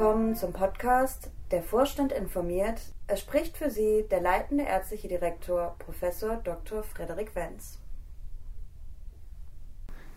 [0.00, 2.80] willkommen zum Podcast Der Vorstand informiert.
[3.06, 6.00] Es spricht für Sie der leitende ärztliche Direktor Prof.
[6.42, 6.82] Dr.
[6.82, 7.78] Frederik Wenz.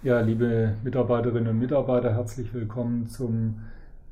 [0.01, 3.59] Ja, liebe Mitarbeiterinnen und Mitarbeiter, herzlich willkommen zum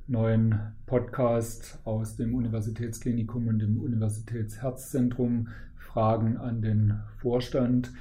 [0.07, 5.47] neuen Podcast aus dem Universitätsklinikum und dem Universitätsherzzentrum
[5.77, 7.93] Fragen an den Vorstand.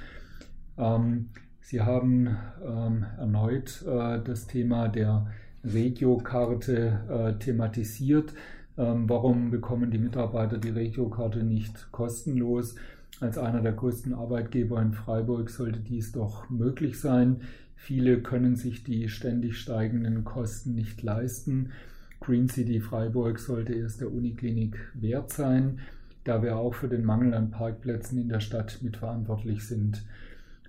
[0.77, 1.29] Ähm,
[1.61, 5.25] Sie haben ähm, erneut äh, das Thema der
[5.63, 8.33] Regiokarte äh, thematisiert.
[8.77, 12.75] Ähm, warum bekommen die Mitarbeiter die Regiokarte nicht kostenlos?
[13.19, 17.41] Als einer der größten Arbeitgeber in Freiburg sollte dies doch möglich sein.
[17.75, 21.71] Viele können sich die ständig steigenden Kosten nicht leisten.
[22.19, 25.79] Green City Freiburg sollte es der Uniklinik wert sein,
[26.23, 30.03] da wir auch für den Mangel an Parkplätzen in der Stadt mitverantwortlich sind.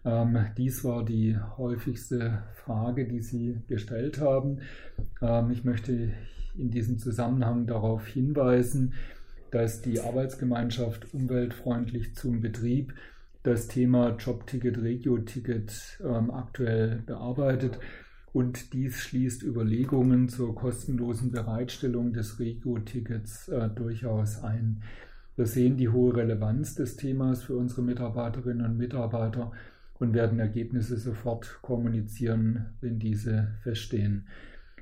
[0.04, 4.60] Ähm, dies war die häufigste Frage, die Sie gestellt haben.
[5.20, 6.12] Ähm, ich möchte
[6.56, 8.94] in diesem Zusammenhang darauf hinweisen,
[9.50, 12.94] dass die Arbeitsgemeinschaft umweltfreundlich zum Betrieb
[13.42, 17.78] das Thema Jobticket, Regio-Ticket ähm, aktuell bearbeitet
[18.32, 24.82] und dies schließt Überlegungen zur kostenlosen Bereitstellung des Regio-Tickets äh, durchaus ein.
[25.36, 29.52] Wir sehen die hohe Relevanz des Themas für unsere Mitarbeiterinnen und Mitarbeiter
[30.02, 34.26] und werden Ergebnisse sofort kommunizieren, wenn diese feststehen.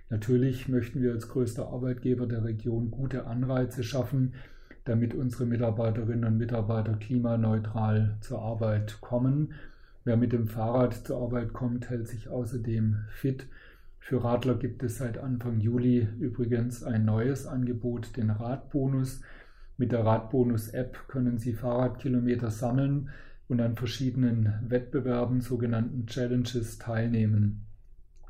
[0.09, 4.33] Natürlich möchten wir als größter Arbeitgeber der Region gute Anreize schaffen,
[4.87, 9.53] damit unsere Mitarbeiterinnen und Mitarbeiter klimaneutral zur Arbeit kommen.
[10.05, 13.47] Wer mit dem Fahrrad zur Arbeit kommt, hält sich außerdem fit.
[13.99, 19.21] Für Radler gibt es seit Anfang Juli übrigens ein neues Angebot, den Radbonus.
[19.77, 23.11] Mit der Radbonus-App können Sie Fahrradkilometer sammeln
[23.51, 27.67] und an verschiedenen Wettbewerben, sogenannten Challenges, teilnehmen.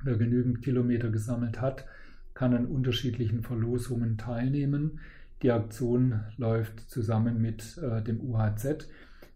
[0.02, 1.84] Wer genügend Kilometer gesammelt hat,
[2.32, 4.98] kann an unterschiedlichen Verlosungen teilnehmen.
[5.42, 8.88] Die Aktion läuft zusammen mit äh, dem UHZ.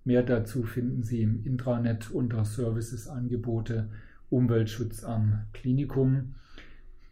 [0.04, 3.90] Mehr dazu finden Sie im Intranet unter Services Angebote
[4.30, 6.34] Umweltschutz am Klinikum.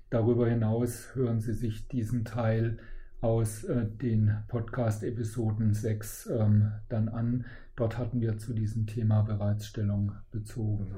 [0.08, 2.78] Darüber hinaus hören Sie sich diesen Teil
[3.22, 7.46] aus äh, den Podcast-Episoden 6 ähm, dann an.
[7.76, 10.96] Dort hatten wir zu diesem Thema bereits Stellung bezogen.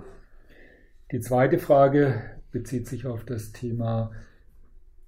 [1.13, 4.11] Die zweite Frage bezieht sich auf das Thema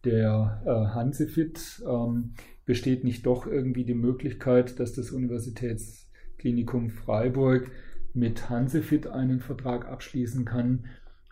[0.05, 1.83] der äh, Hansefit.
[1.89, 2.35] Ähm,
[2.67, 7.71] besteht nicht doch irgendwie die Möglichkeit, dass das Universitätsklinikum Freiburg
[8.13, 10.85] mit Hansefit einen Vertrag abschließen kann?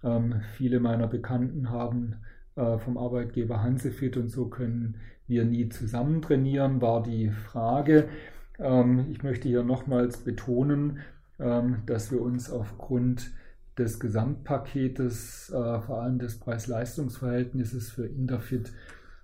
[0.03, 2.17] Ähm, viele meiner Bekannten haben
[2.54, 8.09] vom Arbeitgeber Hansefit und so können wir nie zusammen trainieren, war die Frage.
[8.59, 10.98] Ähm, ich möchte hier nochmals betonen,
[11.38, 13.32] ähm, dass wir uns aufgrund
[13.78, 18.72] des Gesamtpaketes, äh, vor allem des Preis-Leistungs-Verhältnisses für Interfit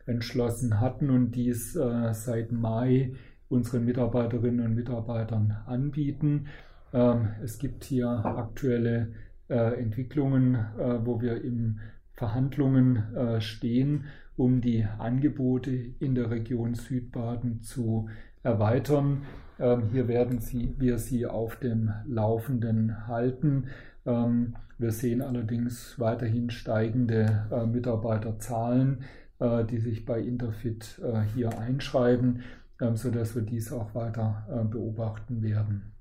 [0.06, 3.12] entschlossen hatten und dies äh, seit Mai
[3.48, 6.46] unseren Mitarbeiterinnen und Mitarbeitern anbieten.
[6.92, 9.12] Ähm, es gibt hier aktuelle
[9.48, 10.64] Entwicklungen,
[11.02, 11.80] wo wir in
[12.20, 14.04] Verhandlungen stehen
[14.40, 18.08] um die Angebote in der Region Südbaden zu
[18.42, 19.24] erweitern.
[19.58, 23.66] Ähm, hier werden sie, wir sie auf dem Laufenden halten.
[24.06, 29.04] Ähm, wir sehen allerdings weiterhin steigende äh, Mitarbeiterzahlen,
[29.40, 32.40] äh, die sich bei Interfit äh, hier einschreiben,
[32.80, 35.92] ähm, sodass wir dies auch weiter äh, beobachten werden.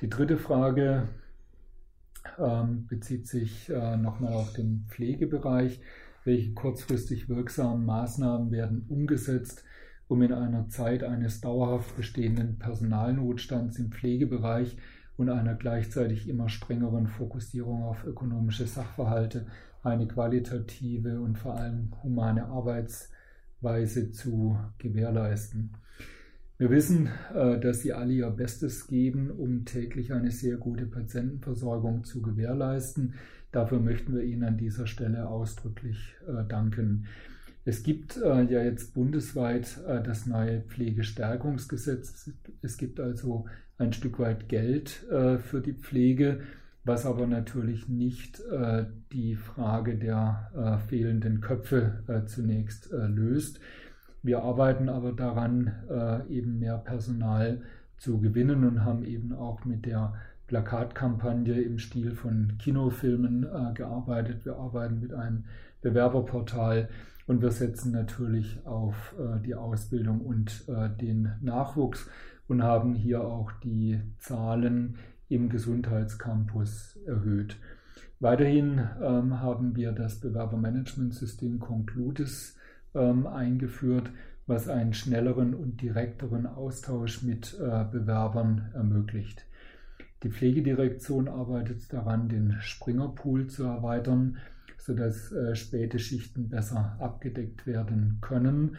[0.00, 1.08] Die dritte Frage
[2.38, 5.80] ähm, bezieht sich äh, nochmal auf den Pflegebereich
[6.28, 9.64] welche kurzfristig wirksamen Maßnahmen werden umgesetzt,
[10.08, 14.76] um in einer Zeit eines dauerhaft bestehenden Personalnotstands im Pflegebereich
[15.16, 19.46] und einer gleichzeitig immer strengeren Fokussierung auf ökonomische Sachverhalte
[19.82, 25.78] eine qualitative und vor allem humane Arbeitsweise zu gewährleisten.
[26.58, 32.02] Wir wissen, äh, dass Sie alle Ihr Bestes geben, um täglich eine sehr gute Patientenversorgung
[32.02, 33.14] zu gewährleisten.
[33.52, 37.06] Dafür möchten wir Ihnen an dieser Stelle ausdrücklich äh, danken.
[37.64, 42.32] Es gibt äh, ja jetzt bundesweit das neue Pflegestärkungsgesetz.
[42.60, 43.46] Es gibt also
[43.76, 46.40] ein Stück weit Geld für die Pflege,
[46.84, 48.42] was aber natürlich nicht
[49.12, 53.60] die Frage der fehlenden Köpfe zunächst löst.
[54.22, 57.60] Wir arbeiten aber daran, eben mehr Personal
[57.98, 60.14] zu gewinnen und haben eben auch mit der
[60.48, 64.44] Plakatkampagne im Stil von Kinofilmen äh, gearbeitet.
[64.44, 65.44] Wir arbeiten mit einem
[65.82, 66.88] Bewerberportal
[67.26, 72.08] und wir setzen natürlich auf äh, die Ausbildung und äh, den Nachwuchs
[72.48, 74.96] und haben hier auch die Zahlen
[75.28, 77.56] im Gesundheitscampus erhöht.
[78.18, 82.56] Weiterhin ähm, haben wir das Bewerbermanagementsystem Concludis
[82.94, 84.10] ähm, eingeführt,
[84.46, 89.44] was einen schnelleren und direkteren Austausch mit äh, Bewerbern ermöglicht.
[90.22, 94.38] Die Pflegedirektion arbeitet daran, den Springerpool zu erweitern,
[94.78, 98.76] sodass äh, späte Schichten besser abgedeckt werden können.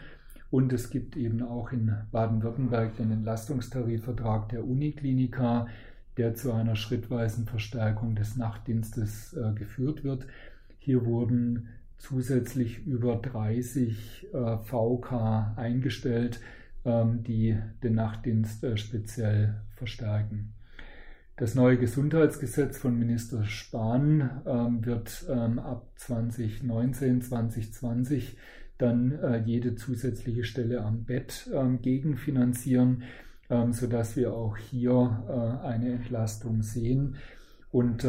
[0.52, 5.68] Und es gibt eben auch in Baden-Württemberg den Entlastungstarifvertrag der Uniklinika,
[6.18, 10.26] der zu einer schrittweisen Verstärkung des Nachtdienstes äh, geführt wird.
[10.80, 16.40] Hier wurden zusätzlich über 30 äh, VK eingestellt,
[16.86, 20.54] ähm, die den Nachtdienst äh, speziell verstärken.
[21.36, 28.38] Das neue Gesundheitsgesetz von Minister Spahn ähm, wird ähm, ab 2019, 2020
[28.78, 31.50] dann äh, jede zusätzliche Stelle am Bett
[31.82, 33.04] gegenfinanzieren,
[33.50, 37.16] ähm, sodass wir auch hier eine Entlastung sehen.
[37.72, 38.06] Und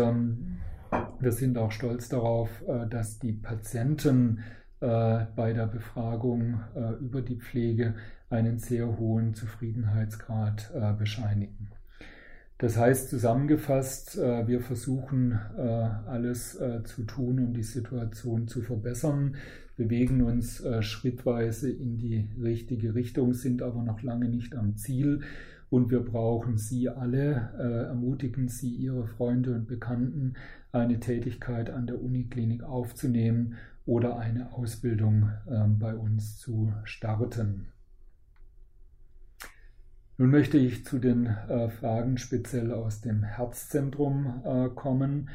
[1.20, 4.40] wir sind auch stolz darauf, äh, dass die Patienten
[4.80, 7.94] äh, bei der Befragung äh, über die Pflege
[8.30, 11.72] einen sehr hohen Zufriedenheitsgrad bescheinigen.
[12.58, 15.32] Das heißt zusammengefasst, wir versuchen
[16.06, 19.34] alles zu tun, um die Situation zu verbessern,
[19.76, 25.22] bewegen uns schrittweise in die richtige Richtung, sind aber noch lange nicht am Ziel.
[25.70, 27.52] Und wir brauchen Sie alle,
[27.88, 30.34] ermutigen Sie Ihre Freunde und Bekannten,
[30.72, 33.56] eine Tätigkeit an der Uniklinik aufzunehmen
[33.86, 37.66] oder eine Ausbildung ähm, bei uns zu starten.
[40.16, 45.30] Nun möchte ich zu den äh, Fragen speziell aus dem Herzzentrum äh, kommen.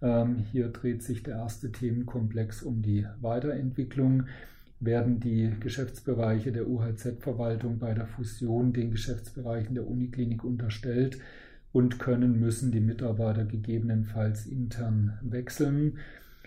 [0.00, 4.24] Ähm, hier dreht sich der erste Themenkomplex um die Weiterentwicklung.
[4.80, 11.18] Werden die Geschäftsbereiche der UHZ-Verwaltung bei der Fusion den Geschäftsbereichen der Uniklinik unterstellt
[11.72, 15.98] und können, müssen die Mitarbeiter gegebenenfalls intern wechseln.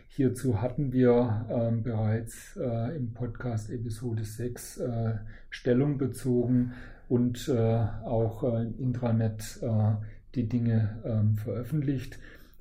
[0.08, 5.14] Hierzu hatten wir ähm, bereits äh, im Podcast Episode 6 äh,
[5.50, 6.74] Stellung bezogen
[7.10, 9.96] und äh, auch äh, im Intranet äh,
[10.36, 12.20] die Dinge ähm, veröffentlicht.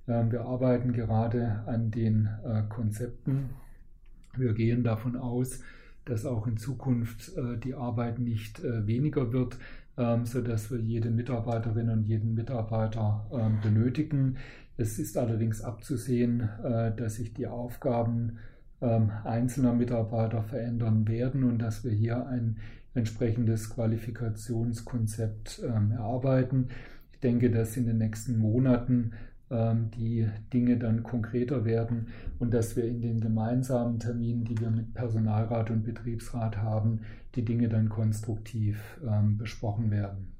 [0.09, 2.29] Ähm, wir arbeiten gerade an den
[2.69, 3.51] Konzepten.
[4.37, 5.61] Wir gehen davon aus,
[6.05, 7.33] dass auch in Zukunft
[7.63, 9.57] die Arbeit nicht weniger wird,
[9.97, 13.27] ähm, sodass wir jede Mitarbeiterin und jeden Mitarbeiter
[13.63, 14.37] benötigen.
[14.77, 16.49] Es ist allerdings abzusehen,
[16.97, 18.39] dass sich die Aufgaben
[18.81, 22.57] einzelner Mitarbeiter verändern werden und dass wir hier ein
[22.95, 26.69] entsprechendes Qualifikationskonzept ähm, erarbeiten.
[27.13, 29.13] Ich denke, dass in den nächsten Monaten ähm,
[29.97, 32.09] die Dinge dann konkreter werden
[32.39, 37.01] und dass wir in den gemeinsamen Terminen, die wir mit Personalrat und Betriebsrat haben,
[37.35, 40.33] die Dinge dann konstruktiv ähm, besprochen werden.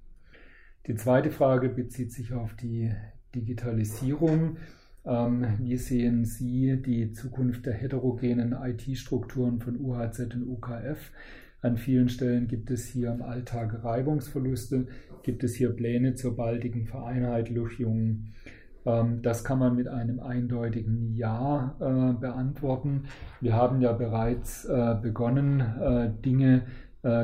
[0.87, 2.93] Die zweite Frage bezieht sich auf die
[3.35, 4.57] Digitalisierung.
[5.05, 11.11] Ähm, wie sehen Sie die Zukunft der heterogenen IT-Strukturen von UHZ und UKF?
[11.61, 14.89] An vielen Stellen gibt es hier im Alltag Reibungsverluste,
[15.23, 18.33] gibt es hier Pläne zur baldigen Vereinheitlichung.
[18.85, 23.05] Ähm, das kann man mit einem eindeutigen Ja äh, beantworten.
[23.41, 26.63] Wir haben ja bereits äh, begonnen, äh, Dinge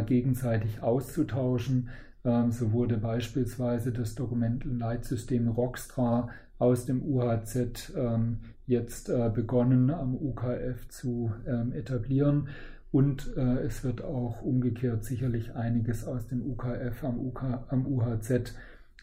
[0.06, 1.90] gegenseitig auszutauschen.
[2.24, 10.88] Ähm, so wurde beispielsweise das Dokumentenleitsystem Rockstra aus dem UHZ ähm, jetzt begonnen am UKF
[10.88, 11.32] zu
[11.72, 12.48] etablieren.
[12.90, 18.54] Und äh, es wird auch umgekehrt sicherlich einiges aus dem UKF am, UK, am UHZ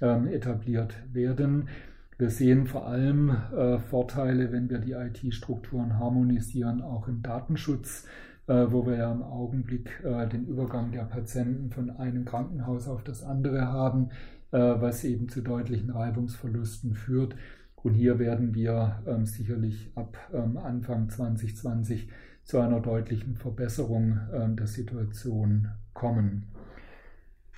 [0.01, 1.69] ähm, etabliert werden.
[2.17, 8.05] Wir sehen vor allem äh, Vorteile, wenn wir die IT-Strukturen harmonisieren, auch im Datenschutz,
[8.47, 13.03] äh, wo wir ja im Augenblick äh, den Übergang der Patienten von einem Krankenhaus auf
[13.03, 14.11] das andere haben,
[14.51, 17.35] äh, was eben zu deutlichen Reibungsverlusten führt.
[17.75, 22.07] Und hier werden wir ähm, sicherlich ab ähm, Anfang 2020
[22.45, 26.45] zu einer deutlichen Verbesserung ähm, der Situation kommen.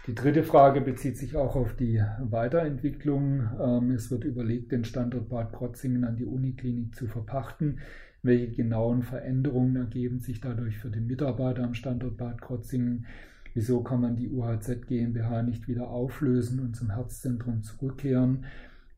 [0.08, 3.50] Die dritte Frage bezieht sich auch auf die Weiterentwicklung.
[3.60, 7.80] Ähm, es wird überlegt, den Standort Bad Krotzingen an die Uniklinik zu verpachten.
[8.24, 13.06] Welche genauen Veränderungen ergeben sich dadurch für den Mitarbeiter am Standort Bad Krotzingen?
[13.54, 18.46] Wieso kann man die UHZ GmbH nicht wieder auflösen und zum Herzzentrum zurückkehren,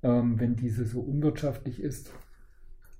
[0.03, 2.13] ähm, wenn diese so unwirtschaftlich ist?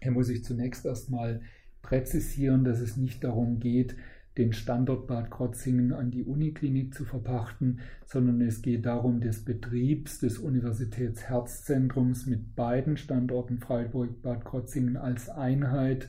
[0.02, 1.42] Hier muss ich zunächst erstmal
[1.84, 3.96] präzisieren, dass es nicht darum geht,
[4.40, 10.20] den Standort Bad Krotzingen an die Uniklinik zu verpachten, sondern es geht darum, des Betriebs
[10.20, 16.08] des Universitätsherzzentrums mit beiden Standorten Freiburg-Bad Krotzingen als Einheit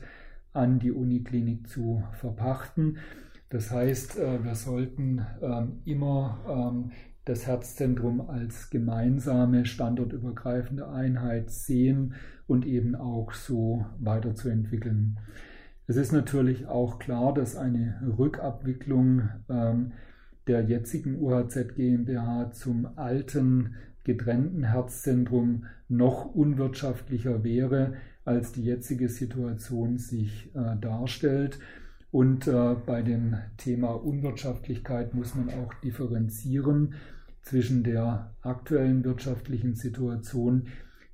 [0.53, 2.97] an die Uniklinik zu verpachten.
[3.49, 6.91] Das heißt, äh, wir sollten ähm, immer ähm,
[7.25, 12.13] das Herzzentrum als gemeinsame standortübergreifende Einheit sehen
[12.47, 15.19] und eben auch so weiterzuentwickeln.
[15.91, 19.91] Es ist natürlich auch klar, dass eine Rückabwicklung ähm,
[20.47, 29.97] der jetzigen UHZ GmbH zum alten getrennten Herzzentrum noch unwirtschaftlicher wäre, als die jetzige Situation
[29.97, 31.59] sich äh, darstellt.
[32.09, 36.93] Und äh, bei dem Thema Unwirtschaftlichkeit muss man auch differenzieren
[37.41, 40.67] zwischen der aktuellen wirtschaftlichen Situation,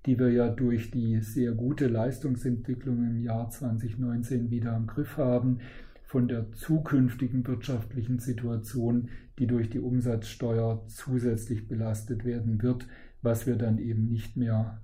[0.08, 5.60] die wir ja durch die sehr gute Leistungsentwicklung im Jahr 2019 wieder im Griff haben,
[6.04, 12.88] von der zukünftigen wirtschaftlichen Situation, die durch die Umsatzsteuer zusätzlich belastet werden wird,
[13.22, 14.82] was wir dann eben nicht mehr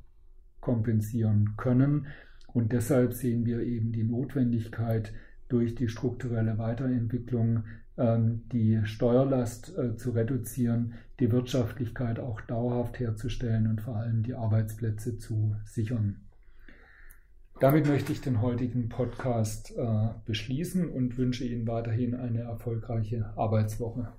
[0.59, 2.07] kompensieren können.
[2.47, 5.13] Und deshalb sehen wir eben die Notwendigkeit,
[5.47, 7.63] durch die strukturelle Weiterentwicklung
[7.97, 15.17] die Steuerlast äh, zu reduzieren, die Wirtschaftlichkeit auch dauerhaft herzustellen und vor allem die Arbeitsplätze
[15.17, 16.21] zu sichern.
[17.59, 24.11] Damit möchte ich den heutigen Podcast äh, beschließen und wünsche Ihnen weiterhin eine erfolgreiche Arbeitswoche.